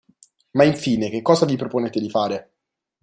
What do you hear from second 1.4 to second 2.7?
vi proponete di fare?